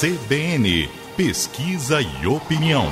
CBN 0.00 0.88
Pesquisa 1.16 1.98
e 2.00 2.24
Opinião. 2.24 2.86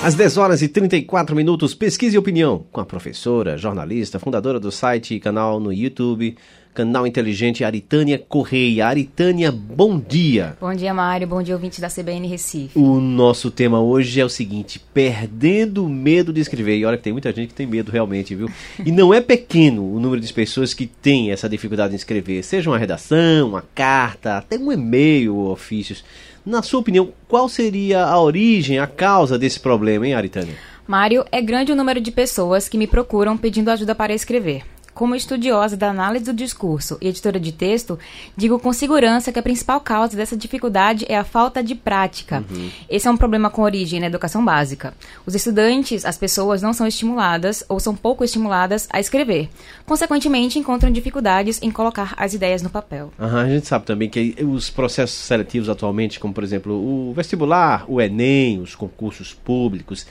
Às 0.00 0.14
10 0.14 0.36
horas 0.36 0.62
e 0.62 0.68
34 0.68 1.34
minutos, 1.34 1.74
pesquisa 1.74 2.14
e 2.14 2.18
opinião 2.20 2.64
com 2.70 2.80
a 2.80 2.86
professora, 2.86 3.58
jornalista, 3.58 4.20
fundadora 4.20 4.60
do 4.60 4.70
site 4.70 5.16
e 5.16 5.18
canal 5.18 5.58
no 5.58 5.72
YouTube, 5.72 6.36
canal 6.74 7.06
inteligente 7.06 7.64
Aritânia 7.64 8.18
Correia. 8.18 8.86
Aritânia, 8.86 9.50
bom 9.50 9.98
dia. 9.98 10.56
Bom 10.60 10.72
dia, 10.74 10.94
Mário. 10.94 11.26
Bom 11.26 11.42
dia, 11.42 11.54
ouvinte 11.54 11.80
da 11.80 11.88
CBN 11.88 12.26
Recife. 12.26 12.78
O 12.78 13.00
nosso 13.00 13.50
tema 13.50 13.80
hoje 13.80 14.20
é 14.20 14.24
o 14.24 14.28
seguinte: 14.28 14.80
perdendo 14.92 15.84
o 15.84 15.88
medo 15.88 16.32
de 16.32 16.40
escrever. 16.40 16.78
E 16.78 16.84
olha 16.84 16.96
que 16.96 17.02
tem 17.02 17.12
muita 17.12 17.32
gente 17.32 17.48
que 17.48 17.54
tem 17.54 17.66
medo 17.66 17.90
realmente, 17.90 18.34
viu? 18.34 18.48
E 18.84 18.90
não 18.90 19.12
é 19.12 19.20
pequeno 19.20 19.84
o 19.84 20.00
número 20.00 20.20
de 20.20 20.32
pessoas 20.32 20.72
que 20.72 20.86
tem 20.86 21.30
essa 21.30 21.48
dificuldade 21.48 21.92
em 21.92 21.96
escrever, 21.96 22.42
seja 22.42 22.70
uma 22.70 22.78
redação, 22.78 23.48
uma 23.48 23.62
carta, 23.74 24.38
até 24.38 24.56
um 24.56 24.72
e-mail 24.72 25.36
ou 25.36 25.50
ofícios. 25.50 26.04
Na 26.44 26.62
sua 26.62 26.80
opinião, 26.80 27.12
qual 27.28 27.48
seria 27.48 28.04
a 28.04 28.18
origem, 28.20 28.78
a 28.78 28.86
causa 28.86 29.38
desse 29.38 29.60
problema, 29.60 30.06
hein, 30.06 30.14
Aritânia? 30.14 30.54
Mário, 30.86 31.24
é 31.30 31.40
grande 31.40 31.70
o 31.70 31.76
número 31.76 32.00
de 32.00 32.10
pessoas 32.10 32.68
que 32.68 32.78
me 32.78 32.86
procuram 32.86 33.36
pedindo 33.36 33.70
ajuda 33.70 33.94
para 33.94 34.14
escrever. 34.14 34.62
Como 35.00 35.14
estudiosa 35.14 35.78
da 35.78 35.88
análise 35.88 36.26
do 36.26 36.34
discurso 36.34 36.98
e 37.00 37.08
editora 37.08 37.40
de 37.40 37.52
texto, 37.52 37.98
digo 38.36 38.58
com 38.58 38.70
segurança 38.70 39.32
que 39.32 39.38
a 39.38 39.42
principal 39.42 39.80
causa 39.80 40.14
dessa 40.14 40.36
dificuldade 40.36 41.06
é 41.08 41.16
a 41.16 41.24
falta 41.24 41.62
de 41.62 41.74
prática. 41.74 42.44
Uhum. 42.50 42.68
Esse 42.86 43.08
é 43.08 43.10
um 43.10 43.16
problema 43.16 43.48
com 43.48 43.62
origem 43.62 43.98
na 43.98 44.08
educação 44.08 44.44
básica. 44.44 44.92
Os 45.24 45.34
estudantes, 45.34 46.04
as 46.04 46.18
pessoas 46.18 46.60
não 46.60 46.74
são 46.74 46.86
estimuladas 46.86 47.64
ou 47.66 47.80
são 47.80 47.96
pouco 47.96 48.22
estimuladas 48.22 48.86
a 48.92 49.00
escrever. 49.00 49.48
Consequentemente, 49.86 50.58
encontram 50.58 50.92
dificuldades 50.92 51.62
em 51.62 51.70
colocar 51.70 52.12
as 52.18 52.34
ideias 52.34 52.60
no 52.60 52.68
papel. 52.68 53.10
Uhum, 53.18 53.38
a 53.38 53.48
gente 53.48 53.66
sabe 53.66 53.86
também 53.86 54.10
que 54.10 54.36
os 54.44 54.68
processos 54.68 55.16
seletivos 55.16 55.70
atualmente, 55.70 56.20
como 56.20 56.34
por 56.34 56.44
exemplo 56.44 56.74
o 56.74 57.14
vestibular, 57.14 57.86
o 57.88 58.02
Enem, 58.02 58.60
os 58.60 58.74
concursos 58.74 59.32
públicos, 59.32 60.06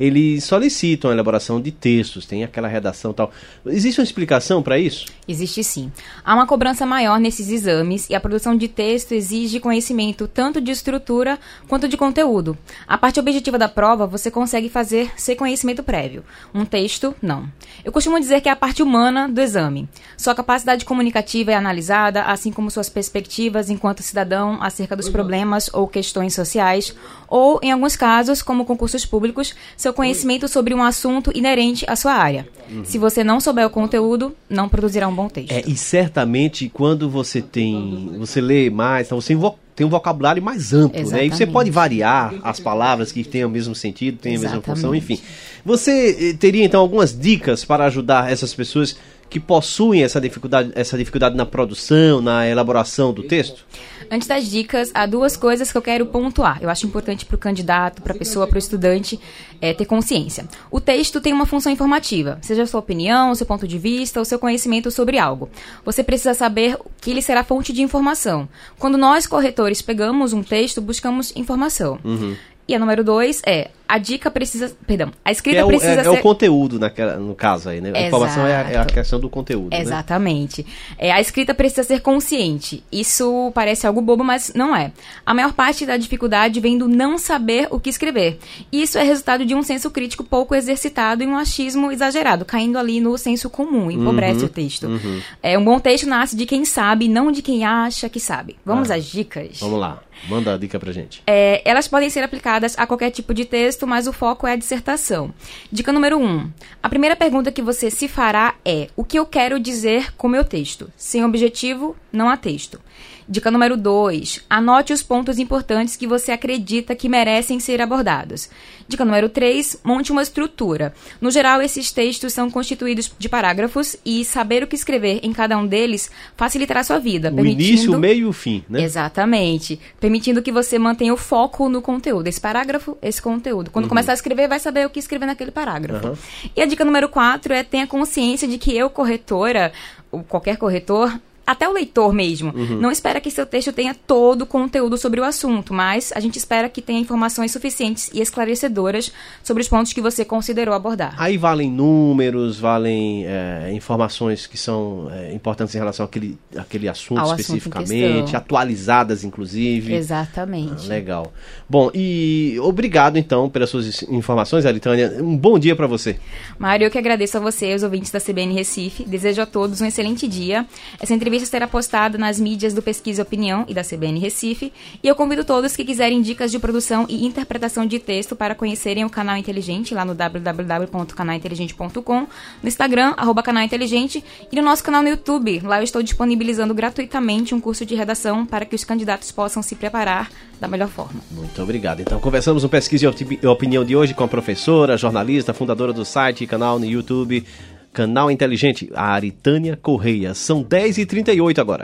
eles 0.00 0.44
solicitam 0.44 1.10
a 1.10 1.12
elaboração 1.12 1.60
de 1.60 1.70
textos, 1.70 2.24
tem 2.24 2.42
aquela 2.42 2.66
redação 2.66 3.12
tal. 3.12 3.30
Existe 3.66 4.00
uma 4.00 4.04
explicação 4.04 4.62
para 4.62 4.78
isso? 4.78 5.04
Existe 5.28 5.62
sim. 5.62 5.92
Há 6.24 6.34
uma 6.34 6.46
cobrança 6.46 6.86
maior 6.86 7.20
nesses 7.20 7.50
exames 7.50 8.08
e 8.08 8.14
a 8.14 8.20
produção 8.20 8.56
de 8.56 8.66
texto 8.66 9.12
exige 9.12 9.60
conhecimento 9.60 10.26
tanto 10.26 10.58
de 10.58 10.70
estrutura 10.70 11.38
quanto 11.68 11.86
de 11.86 11.98
conteúdo. 11.98 12.56
A 12.88 12.96
parte 12.96 13.20
objetiva 13.20 13.58
da 13.58 13.68
prova 13.68 14.06
você 14.06 14.30
consegue 14.30 14.70
fazer 14.70 15.12
sem 15.16 15.36
conhecimento 15.36 15.82
prévio. 15.82 16.24
Um 16.54 16.64
texto, 16.64 17.14
não. 17.20 17.46
Eu 17.84 17.92
costumo 17.92 18.18
dizer 18.18 18.40
que 18.40 18.48
é 18.48 18.52
a 18.52 18.56
parte 18.56 18.82
humana 18.82 19.28
do 19.28 19.40
exame. 19.40 19.86
Sua 20.16 20.34
capacidade 20.34 20.86
comunicativa 20.86 21.52
é 21.52 21.54
analisada, 21.54 22.22
assim 22.22 22.50
como 22.50 22.70
suas 22.70 22.88
perspectivas 22.88 23.68
enquanto 23.68 24.02
cidadão 24.02 24.62
acerca 24.62 24.96
dos 24.96 25.10
problemas 25.10 25.68
ou 25.74 25.86
questões 25.86 26.34
sociais, 26.34 26.94
ou, 27.28 27.60
em 27.62 27.70
alguns 27.70 27.96
casos, 27.96 28.40
como 28.40 28.64
concursos 28.64 29.04
públicos, 29.04 29.54
seu 29.76 29.89
seu 29.90 29.94
conhecimento 29.94 30.48
sobre 30.48 30.72
um 30.72 30.82
assunto 30.82 31.30
inerente 31.34 31.84
à 31.88 31.96
sua 31.96 32.12
área. 32.12 32.48
Uhum. 32.70 32.84
Se 32.84 32.96
você 32.96 33.24
não 33.24 33.40
souber 33.40 33.66
o 33.66 33.70
conteúdo, 33.70 34.34
não 34.48 34.68
produzirá 34.68 35.08
um 35.08 35.14
bom 35.14 35.28
texto. 35.28 35.52
É, 35.52 35.62
e 35.66 35.76
certamente 35.76 36.68
quando 36.68 37.10
você 37.10 37.42
tem, 37.42 38.14
você 38.18 38.40
lê 38.40 38.70
mais, 38.70 39.06
então 39.06 39.20
você 39.20 39.36
tem 39.74 39.86
um 39.86 39.90
vocabulário 39.90 40.42
mais 40.42 40.72
amplo, 40.72 40.98
Exatamente. 40.98 41.30
né? 41.30 41.34
E 41.34 41.36
você 41.36 41.46
pode 41.46 41.70
variar 41.70 42.34
as 42.42 42.60
palavras 42.60 43.10
que 43.10 43.24
têm 43.24 43.44
o 43.44 43.50
mesmo 43.50 43.74
sentido, 43.74 44.18
têm 44.18 44.36
a 44.36 44.40
mesma 44.40 44.62
função, 44.62 44.94
enfim. 44.94 45.18
Você 45.64 46.30
eh, 46.30 46.32
teria 46.34 46.64
então 46.64 46.80
algumas 46.80 47.18
dicas 47.18 47.64
para 47.64 47.84
ajudar 47.86 48.30
essas 48.30 48.54
pessoas 48.54 48.96
que 49.30 49.38
possuem 49.38 50.02
essa 50.02 50.20
dificuldade, 50.20 50.72
essa 50.74 50.98
dificuldade 50.98 51.36
na 51.36 51.46
produção, 51.46 52.20
na 52.20 52.48
elaboração 52.48 53.12
do 53.12 53.22
texto? 53.22 53.64
Antes 54.10 54.26
das 54.26 54.50
dicas, 54.50 54.90
há 54.92 55.06
duas 55.06 55.36
coisas 55.36 55.70
que 55.70 55.78
eu 55.78 55.82
quero 55.82 56.04
pontuar. 56.04 56.58
Eu 56.60 56.68
acho 56.68 56.84
importante 56.84 57.24
para 57.24 57.36
o 57.36 57.38
candidato, 57.38 58.02
para 58.02 58.12
a 58.12 58.18
pessoa, 58.18 58.48
para 58.48 58.56
o 58.56 58.58
estudante 58.58 59.20
é, 59.60 59.72
ter 59.72 59.84
consciência. 59.84 60.48
O 60.68 60.80
texto 60.80 61.20
tem 61.20 61.32
uma 61.32 61.46
função 61.46 61.70
informativa, 61.70 62.38
seja 62.42 62.64
a 62.64 62.66
sua 62.66 62.80
opinião, 62.80 63.30
o 63.30 63.36
seu 63.36 63.46
ponto 63.46 63.68
de 63.68 63.78
vista, 63.78 64.20
o 64.20 64.24
seu 64.24 64.38
conhecimento 64.38 64.90
sobre 64.90 65.16
algo. 65.16 65.48
Você 65.84 66.02
precisa 66.02 66.34
saber 66.34 66.76
que 67.00 67.12
ele 67.12 67.22
será 67.22 67.44
fonte 67.44 67.72
de 67.72 67.82
informação. 67.82 68.48
Quando 68.80 68.98
nós, 68.98 69.28
corretores, 69.28 69.80
pegamos 69.80 70.32
um 70.32 70.42
texto, 70.42 70.80
buscamos 70.80 71.32
informação. 71.36 72.00
Uhum. 72.04 72.34
E 72.66 72.74
a 72.74 72.78
número 72.80 73.04
dois 73.04 73.42
é 73.46 73.70
a 73.90 73.98
dica 73.98 74.30
precisa. 74.30 74.72
Perdão, 74.86 75.10
a 75.24 75.32
escrita 75.32 75.58
é 75.58 75.64
o, 75.64 75.66
precisa 75.66 75.92
é, 75.92 76.04
ser. 76.04 76.08
É 76.08 76.10
o 76.10 76.22
conteúdo 76.22 76.78
naquela, 76.78 77.16
no 77.16 77.34
caso 77.34 77.68
aí, 77.68 77.80
né? 77.80 77.90
A 77.92 78.06
informação 78.06 78.46
é 78.46 78.54
a, 78.54 78.70
é 78.70 78.78
a, 78.78 78.84
questão 78.84 79.18
do 79.18 79.28
conteúdo. 79.28 79.70
Né? 79.70 79.80
Exatamente. 79.80 80.62
Né? 80.62 80.68
É, 80.96 81.12
a 81.12 81.20
escrita 81.20 81.52
precisa 81.52 81.82
ser 81.82 82.00
consciente. 82.00 82.84
Isso 82.92 83.50
parece 83.52 83.88
algo 83.88 84.00
bobo, 84.00 84.22
mas 84.22 84.52
não 84.54 84.76
é. 84.76 84.92
A 85.26 85.34
maior 85.34 85.52
parte 85.54 85.84
da 85.84 85.96
dificuldade 85.96 86.60
vem 86.60 86.78
do 86.78 86.86
não 86.86 87.18
saber 87.18 87.66
o 87.72 87.80
que 87.80 87.90
escrever. 87.90 88.38
Isso 88.70 88.96
é 88.96 89.02
resultado 89.02 89.44
de 89.44 89.56
um 89.56 89.62
senso 89.62 89.90
crítico 89.90 90.22
pouco 90.22 90.54
exercitado 90.54 91.24
e 91.24 91.26
um 91.26 91.36
achismo 91.36 91.90
exagerado, 91.90 92.44
caindo 92.44 92.78
ali 92.78 93.00
no 93.00 93.18
senso 93.18 93.50
comum, 93.50 93.90
empobrece 93.90 94.40
uhum, 94.40 94.46
o 94.46 94.48
texto. 94.48 94.86
Uhum. 94.86 95.20
É, 95.42 95.58
um 95.58 95.64
bom 95.64 95.80
texto 95.80 96.06
nasce 96.06 96.36
de 96.36 96.46
quem 96.46 96.64
sabe, 96.64 97.08
não 97.08 97.32
de 97.32 97.42
quem 97.42 97.64
acha 97.64 98.08
que 98.08 98.20
sabe. 98.20 98.56
Vamos 98.64 98.88
ah, 98.90 98.94
às 98.94 99.06
dicas? 99.06 99.58
Vamos 99.58 99.80
lá. 99.80 100.00
Manda 100.28 100.54
a 100.54 100.58
dica 100.58 100.78
pra 100.78 100.92
gente. 100.92 101.22
É, 101.26 101.62
elas 101.64 101.88
podem 101.88 102.10
ser 102.10 102.22
aplicadas 102.22 102.78
a 102.78 102.86
qualquer 102.86 103.10
tipo 103.10 103.32
de 103.32 103.44
texto, 103.44 103.79
mas 103.86 104.06
o 104.06 104.12
foco 104.12 104.46
é 104.46 104.52
a 104.52 104.56
dissertação. 104.56 105.32
Dica 105.70 105.92
número 105.92 106.18
1. 106.18 106.24
Um, 106.24 106.50
a 106.82 106.88
primeira 106.88 107.16
pergunta 107.16 107.52
que 107.52 107.62
você 107.62 107.90
se 107.90 108.08
fará 108.08 108.54
é: 108.64 108.88
o 108.96 109.04
que 109.04 109.18
eu 109.18 109.26
quero 109.26 109.58
dizer 109.58 110.14
com 110.16 110.28
meu 110.28 110.44
texto? 110.44 110.90
Sem 110.96 111.24
objetivo, 111.24 111.96
não 112.12 112.28
há 112.28 112.36
texto. 112.36 112.80
Dica 113.28 113.48
número 113.48 113.76
2. 113.76 114.44
Anote 114.50 114.92
os 114.92 115.04
pontos 115.04 115.38
importantes 115.38 115.94
que 115.94 116.06
você 116.06 116.32
acredita 116.32 116.96
que 116.96 117.08
merecem 117.08 117.60
ser 117.60 117.80
abordados. 117.80 118.50
Dica 118.88 119.04
número 119.04 119.28
3. 119.28 119.80
Monte 119.84 120.10
uma 120.10 120.20
estrutura. 120.22 120.92
No 121.20 121.30
geral, 121.30 121.62
esses 121.62 121.92
textos 121.92 122.32
são 122.32 122.50
constituídos 122.50 123.12
de 123.16 123.28
parágrafos 123.28 123.96
e 124.04 124.24
saber 124.24 124.64
o 124.64 124.66
que 124.66 124.74
escrever 124.74 125.20
em 125.22 125.32
cada 125.32 125.56
um 125.56 125.64
deles 125.64 126.10
facilitará 126.36 126.80
a 126.80 126.84
sua 126.84 126.98
vida. 126.98 127.32
O 127.32 127.46
início, 127.46 127.94
o 127.94 128.00
meio 128.00 128.20
e 128.20 128.24
o 128.24 128.32
fim, 128.32 128.64
né? 128.68 128.82
Exatamente. 128.82 129.78
Permitindo 130.00 130.42
que 130.42 130.50
você 130.50 130.76
mantenha 130.76 131.14
o 131.14 131.16
foco 131.16 131.68
no 131.68 131.80
conteúdo. 131.80 132.26
Esse 132.26 132.40
parágrafo, 132.40 132.98
esse 133.00 133.22
conteúdo. 133.22 133.70
Quando 133.70 133.84
uhum. 133.84 133.90
começar 133.90 134.10
a 134.10 134.14
escrever, 134.14 134.48
vai 134.48 134.58
saber 134.58 134.86
o 134.86 134.90
que 134.90 134.98
escrever 134.98 135.26
naquele 135.26 135.52
parágrafo. 135.52 136.08
Uhum. 136.08 136.16
E 136.56 136.60
a 136.60 136.66
dica 136.66 136.84
número 136.84 137.08
4 137.08 137.54
é 137.54 137.62
tenha 137.62 137.86
consciência 137.86 138.48
de 138.48 138.58
que 138.58 138.76
eu, 138.76 138.90
corretora, 138.90 139.72
ou 140.10 140.24
qualquer 140.24 140.56
corretor, 140.56 141.16
até 141.50 141.68
o 141.68 141.72
leitor 141.72 142.12
mesmo. 142.12 142.52
Uhum. 142.54 142.80
Não 142.80 142.92
espera 142.92 143.20
que 143.20 143.28
seu 143.28 143.44
texto 143.44 143.72
tenha 143.72 143.92
todo 143.92 144.42
o 144.42 144.46
conteúdo 144.46 144.96
sobre 144.96 145.20
o 145.20 145.24
assunto, 145.24 145.74
mas 145.74 146.12
a 146.14 146.20
gente 146.20 146.38
espera 146.38 146.68
que 146.68 146.80
tenha 146.80 147.00
informações 147.00 147.50
suficientes 147.50 148.08
e 148.14 148.20
esclarecedoras 148.20 149.12
sobre 149.42 149.60
os 149.60 149.68
pontos 149.68 149.92
que 149.92 150.00
você 150.00 150.24
considerou 150.24 150.72
abordar. 150.72 151.12
Aí 151.18 151.36
valem 151.36 151.68
números, 151.68 152.60
valem 152.60 153.26
é, 153.26 153.72
informações 153.72 154.46
que 154.46 154.56
são 154.56 155.10
é, 155.12 155.34
importantes 155.34 155.74
em 155.74 155.78
relação 155.78 156.06
àquele, 156.06 156.38
àquele 156.56 156.88
assunto 156.88 157.18
Ao 157.18 157.34
especificamente, 157.34 158.22
assunto 158.22 158.36
atualizadas 158.36 159.24
inclusive. 159.24 159.92
Exatamente. 159.92 160.86
Ah, 160.86 160.88
legal. 160.88 161.32
Bom, 161.68 161.90
e 161.92 162.58
obrigado 162.60 163.16
então 163.16 163.50
pelas 163.50 163.70
suas 163.70 164.02
informações, 164.04 164.64
Aritânia. 164.64 165.16
Um 165.20 165.36
bom 165.36 165.58
dia 165.58 165.74
para 165.74 165.88
você. 165.88 166.16
Mário, 166.60 166.86
eu 166.86 166.90
que 166.92 166.98
agradeço 166.98 167.36
a 167.38 167.40
você, 167.40 167.74
os 167.74 167.82
ouvintes 167.82 168.12
da 168.12 168.20
CBN 168.20 168.54
Recife. 168.54 169.04
Desejo 169.04 169.42
a 169.42 169.46
todos 169.46 169.80
um 169.80 169.86
excelente 169.86 170.28
dia. 170.28 170.64
Essa 171.00 171.12
entrevista 171.12 171.39
entrevista 171.40 171.46
será 171.46 171.66
postada 171.66 172.18
nas 172.18 172.38
mídias 172.38 172.74
do 172.74 172.82
Pesquisa 172.82 173.22
Opinião 173.22 173.64
e 173.66 173.74
da 173.74 173.82
CBN 173.82 174.18
Recife. 174.18 174.72
E 175.02 175.08
eu 175.08 175.14
convido 175.14 175.44
todos 175.44 175.74
que 175.74 175.84
quiserem 175.84 176.20
dicas 176.20 176.50
de 176.50 176.58
produção 176.58 177.06
e 177.08 177.26
interpretação 177.26 177.86
de 177.86 177.98
texto 177.98 178.36
para 178.36 178.54
conhecerem 178.54 179.04
o 179.04 179.10
Canal 179.10 179.36
Inteligente 179.36 179.94
lá 179.94 180.04
no 180.04 180.14
www.canalinteligente.com, 180.14 182.26
no 182.62 182.68
Instagram, 182.68 183.14
arroba 183.16 183.42
Canal 183.42 183.62
Inteligente, 183.62 184.22
e 184.50 184.56
no 184.56 184.62
nosso 184.62 184.84
canal 184.84 185.02
no 185.02 185.08
YouTube. 185.08 185.60
Lá 185.60 185.80
eu 185.80 185.84
estou 185.84 186.02
disponibilizando 186.02 186.74
gratuitamente 186.74 187.54
um 187.54 187.60
curso 187.60 187.86
de 187.86 187.94
redação 187.94 188.44
para 188.44 188.66
que 188.66 188.74
os 188.74 188.84
candidatos 188.84 189.32
possam 189.32 189.62
se 189.62 189.74
preparar 189.74 190.28
da 190.60 190.68
melhor 190.68 190.88
forma. 190.88 191.20
Muito 191.30 191.62
obrigado. 191.62 192.00
Então, 192.00 192.20
conversamos 192.20 192.62
no 192.62 192.68
Pesquisa 192.68 193.06
e 193.06 193.46
Opinião 193.46 193.82
de 193.82 193.96
hoje 193.96 194.12
com 194.12 194.24
a 194.24 194.28
professora, 194.28 194.96
jornalista, 194.96 195.54
fundadora 195.54 195.92
do 195.92 196.04
site 196.04 196.44
e 196.44 196.46
canal 196.46 196.78
no 196.78 196.84
YouTube 196.84 197.44
Canal 197.92 198.30
Inteligente, 198.30 198.90
a 198.94 199.12
Aritânia 199.12 199.76
Correia. 199.76 200.34
São 200.34 200.64
10h38 200.64 201.58
agora. 201.58 201.78